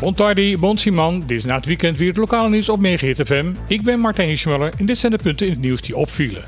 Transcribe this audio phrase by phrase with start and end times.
[0.00, 3.46] Bontardi, Bonsiman, dit is na het weekend weer het lokale nieuws op Megahit FM.
[3.66, 6.42] Ik ben Martijn Schmuller en dit zijn de punten in het nieuws die opvielen.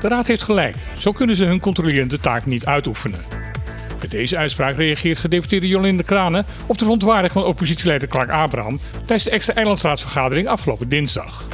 [0.00, 3.20] De Raad heeft gelijk, zo kunnen ze hun controlerende taak niet uitoefenen.
[4.00, 9.24] Met deze uitspraak reageert gedeputeerde Jolinde Kranen op de verontwaardiging van oppositieleider Clark Abraham tijdens
[9.24, 11.44] de extra eilandsraadsvergadering afgelopen dinsdag.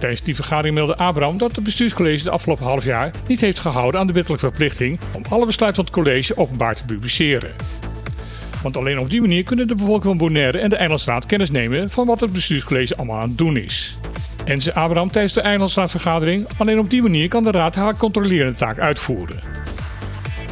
[0.00, 4.00] Tijdens die vergadering meldde Abraham dat het bestuurscollege de afgelopen half jaar niet heeft gehouden
[4.00, 7.54] aan de wettelijke verplichting om alle besluiten van het college openbaar te publiceren.
[8.62, 11.90] Want alleen op die manier kunnen de bevolking van Bonaire en de Eilandsraad kennis nemen
[11.90, 13.96] van wat het bestuurscollege allemaal aan het doen is.
[14.44, 18.58] En zei Abraham tijdens de Eilandsraadvergadering, alleen op die manier kan de raad haar controlerende
[18.58, 19.40] taak uitvoeren.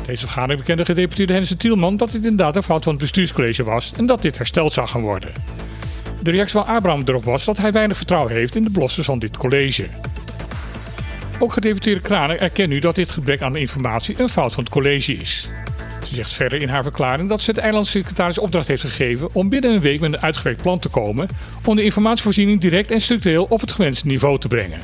[0.06, 3.92] Deze vergadering bekende gedeputeerde Hensen Tielman dat dit inderdaad een fout van het bestuurscollege was
[3.96, 5.32] en dat dit hersteld zou gaan worden.
[6.24, 9.18] De reactie van Abraham erop was dat hij weinig vertrouwen heeft in de beloftes van
[9.18, 9.86] dit college.
[11.38, 15.14] Ook gedeputeerde Kranen erkent nu dat dit gebrek aan informatie een fout van het college
[15.16, 15.48] is.
[16.08, 19.70] Ze zegt verder in haar verklaring dat ze de eilandsecretaris opdracht heeft gegeven om binnen
[19.70, 21.28] een week met een uitgewerkt plan te komen
[21.64, 24.80] om de informatievoorziening direct en structureel op het gewenste niveau te brengen.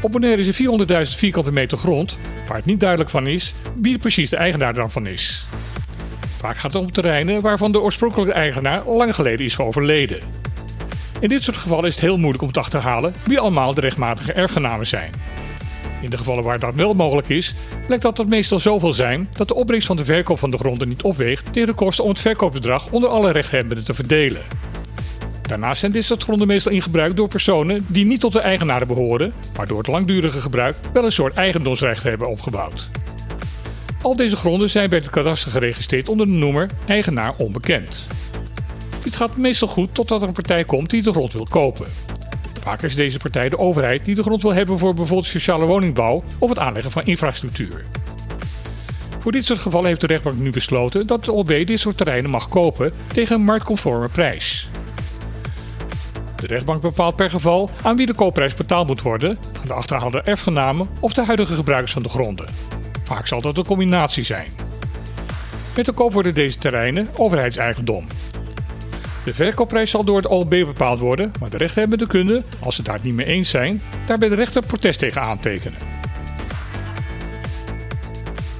[0.00, 3.98] Op Bonaire is er 400.000 vierkante meter grond, waar het niet duidelijk van is wie
[3.98, 5.44] precies de eigenaar daarvan is.
[6.42, 10.18] Vaak gaat het om terreinen waarvan de oorspronkelijke eigenaar lang geleden is overleden.
[11.20, 14.32] In dit soort gevallen is het heel moeilijk om te achterhalen wie allemaal de rechtmatige
[14.32, 15.10] erfgenamen zijn.
[16.00, 17.54] In de gevallen waar dat wel mogelijk is,
[17.86, 20.88] blijkt dat dat meestal zoveel zijn dat de opbrengst van de verkoop van de gronden
[20.88, 24.42] niet opweegt tegen de kosten om het verkoopbedrag onder alle rechthebbenden te verdelen.
[25.42, 28.86] Daarnaast zijn dit soort gronden meestal in gebruik door personen die niet tot de eigenaren
[28.86, 32.90] behoren, maar door het langdurige gebruik wel een soort eigendomsrecht hebben opgebouwd.
[34.02, 38.06] Al deze gronden zijn bij het kadaster geregistreerd onder de noemer eigenaar onbekend.
[39.02, 41.86] Dit gaat meestal goed totdat er een partij komt die de grond wil kopen.
[42.60, 46.24] Vaak is deze partij de overheid die de grond wil hebben voor bijvoorbeeld sociale woningbouw
[46.38, 47.84] of het aanleggen van infrastructuur.
[49.18, 52.30] Voor dit soort gevallen heeft de rechtbank nu besloten dat de OB dit soort terreinen
[52.30, 54.68] mag kopen tegen een marktconforme prijs.
[56.36, 60.22] De rechtbank bepaalt per geval aan wie de koopprijs betaald moet worden, aan de achterhaalde
[60.22, 62.71] erfgenamen of de huidige gebruikers van de gronden.
[63.04, 64.48] Vaak zal dat een combinatie zijn.
[65.76, 68.06] Met de koop worden deze terreinen overheidseigendom.
[69.24, 72.94] De verkoopprijs zal door het OLB bepaald worden, maar de rechthebbenden kunnen, als ze daar
[72.94, 75.78] het niet mee eens zijn, daar bij de rechter protest tegen aantekenen.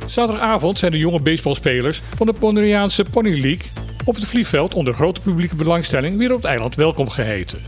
[0.07, 3.71] Zaterdagavond zijn de jonge baseballspelers van de Bonaireaanse Pony League
[4.05, 7.61] op het vliegveld onder grote publieke belangstelling weer op het eiland welkom geheten.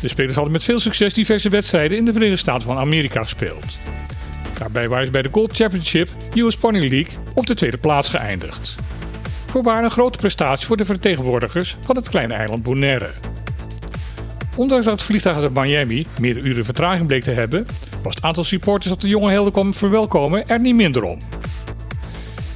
[0.00, 3.78] De spelers hadden met veel succes diverse wedstrijden in de Verenigde Staten van Amerika gespeeld.
[4.58, 8.74] Daarbij waren ze bij de Gold Championship US Pony League op de tweede plaats geëindigd.
[9.46, 13.10] Voorwaar een grote prestatie voor de vertegenwoordigers van het kleine eiland Bonaire.
[14.56, 17.66] Ondanks dat het vliegtuig uit Miami meerdere uren vertraging bleek te hebben,
[18.02, 21.18] was het aantal supporters dat de jonge helden kwam verwelkomen er niet minder om.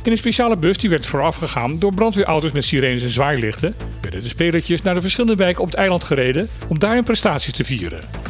[0.03, 4.29] In een speciale bus die werd voorafgegaan door brandweerauto's met sirenes en zwaailichten, werden de
[4.29, 8.22] spelertjes naar de verschillende wijken op het eiland gereden om daar hun prestaties te vieren.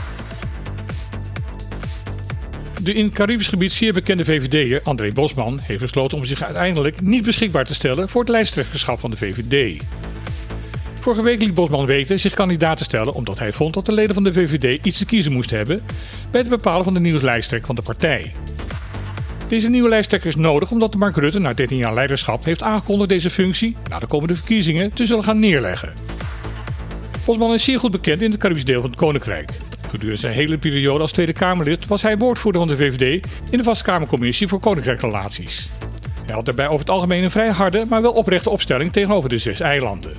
[2.82, 7.00] De in het Caribisch gebied zeer bekende VVD'er André Bosman heeft besloten om zich uiteindelijk
[7.00, 9.82] niet beschikbaar te stellen voor het lijsttrekkerschap van de VVD.
[10.94, 14.14] Vorige week liet Bosman weten zich kandidaat te stellen omdat hij vond dat de leden
[14.14, 15.82] van de VVD iets te kiezen moesten hebben
[16.30, 18.34] bij het bepalen van de nieuwe lijsttrekker van de partij.
[19.48, 23.30] Deze nieuwe lijsttrekker is nodig omdat Mark Rutte na 13 jaar leiderschap heeft aangekondigd deze
[23.30, 25.92] functie na de komende verkiezingen te zullen gaan neerleggen.
[27.24, 29.50] Bosman is zeer goed bekend in het Caribisch deel van het Koninkrijk.
[29.92, 33.64] Gedurende zijn hele periode als Tweede Kamerlid was hij woordvoerder van de VVD in de
[33.64, 35.68] Vaste Kamercommissie voor Koninkrijkrelaties.
[36.26, 39.38] Hij had daarbij over het algemeen een vrij harde, maar wel oprechte opstelling tegenover de
[39.38, 40.12] zes eilanden.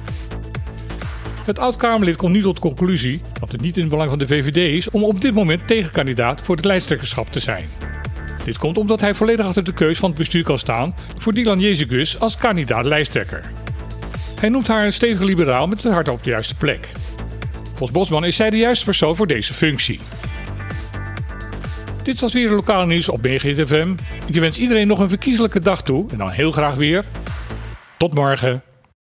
[1.45, 4.27] Het oud-Kamerlid komt nu tot de conclusie dat het niet in het belang van de
[4.27, 7.65] VVD is om op dit moment tegenkandidaat voor het lijsttrekkerschap te zijn.
[8.45, 11.59] Dit komt omdat hij volledig achter de keus van het bestuur kan staan voor Dylan
[11.59, 13.51] Jezegus als kandidaat lijsttrekker.
[14.39, 16.91] Hij noemt haar een stevige liberaal met het hart op de juiste plek.
[17.75, 19.99] Volgens Bosman is zij de juiste persoon voor deze functie.
[22.03, 23.95] Dit was weer het lokale nieuws op BGTFM.
[24.27, 27.05] Ik wens iedereen nog een verkiezelijke dag toe en dan heel graag weer.
[27.97, 28.72] Tot morgen.